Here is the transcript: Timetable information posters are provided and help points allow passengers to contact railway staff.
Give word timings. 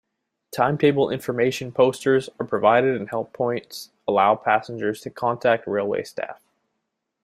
Timetable 0.49 1.11
information 1.11 1.71
posters 1.71 2.27
are 2.39 2.45
provided 2.47 2.95
and 2.99 3.07
help 3.11 3.33
points 3.33 3.91
allow 4.07 4.33
passengers 4.33 4.99
to 5.01 5.11
contact 5.11 5.67
railway 5.67 6.01
staff. 6.01 6.41